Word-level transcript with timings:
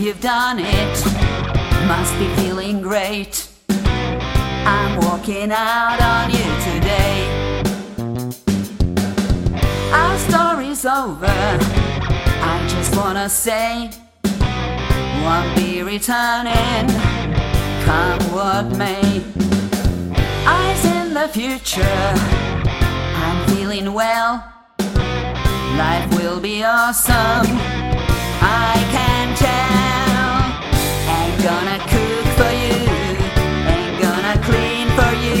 you've 0.00 0.20
done 0.20 0.58
it. 0.58 1.04
Must 1.86 2.18
be 2.18 2.26
feeling 2.36 2.80
great. 2.80 3.48
I'm 3.68 4.96
walking 5.00 5.52
out 5.52 6.00
on 6.00 6.30
you 6.30 6.48
today. 6.68 7.62
Our 9.92 10.18
story's 10.18 10.84
over. 10.84 11.26
I 12.42 12.66
just 12.68 12.96
wanna 12.96 13.28
say, 13.28 13.90
won't 15.22 15.54
be 15.56 15.82
returning, 15.82 16.86
come 17.84 18.20
what 18.32 18.66
may. 18.76 19.22
Eyes 20.46 20.84
in 20.84 21.14
the 21.14 21.28
future, 21.32 22.14
I'm 23.24 23.46
feeling 23.48 23.92
well. 23.92 24.44
Life 25.76 26.12
will 26.16 26.40
be 26.40 26.64
awesome, 26.64 27.46
I 28.42 28.79
gonna 31.42 31.78
cook 31.88 32.26
for 32.36 32.52
you, 32.52 32.76
ain't 33.72 33.96
gonna 34.02 34.36
clean 34.44 34.86
for 34.98 35.12
you, 35.24 35.40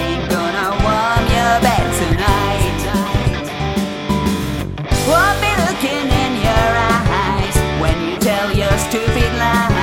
ain't 0.00 0.30
gonna 0.30 0.68
warm 0.82 1.24
your 1.36 1.54
bed 1.60 1.86
tonight. 2.00 2.78
Won't 5.06 5.38
be 5.44 5.52
looking 5.66 6.08
in 6.22 6.32
your 6.48 6.70
eyes 6.88 7.56
when 7.82 7.96
you 8.08 8.16
tell 8.18 8.50
your 8.56 8.72
stupid 8.78 9.30
lies. 9.38 9.73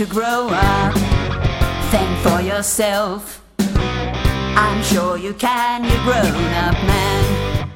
To 0.00 0.06
grow 0.06 0.48
up. 0.50 0.94
Think 1.90 2.10
for 2.20 2.40
yourself. 2.40 3.44
I'm 3.58 4.82
sure 4.82 5.18
you 5.18 5.34
can, 5.34 5.84
you 5.84 5.96
grown 6.04 6.52
up 6.64 6.74
man. 6.88 7.68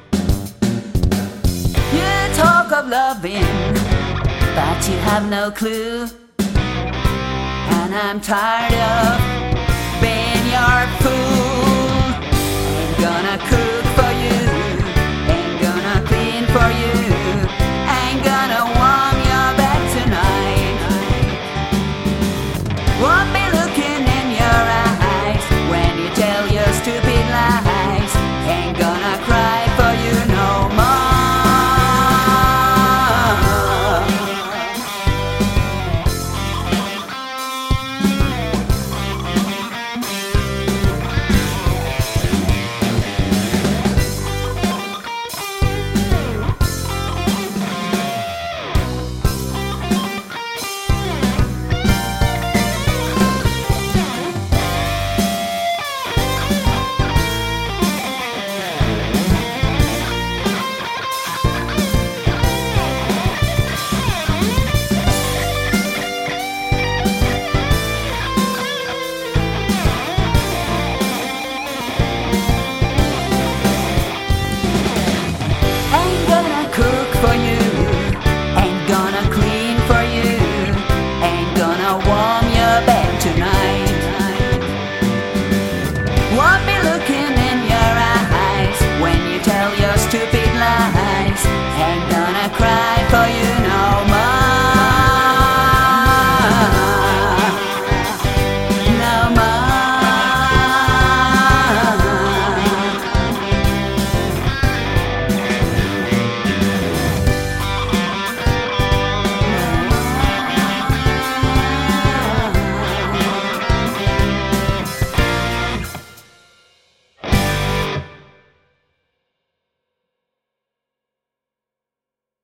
You 1.93 2.35
talk 2.35 2.71
of 2.71 2.87
loving, 2.87 3.45
but 4.55 4.79
you 4.89 4.97
have 5.09 5.29
no 5.29 5.51
clue. 5.51 6.07
And 6.39 7.93
I'm 7.93 8.19
tired 8.19 8.73
of 8.73 10.01
being 10.01 10.45
your 10.49 10.87
fool. 11.01 11.34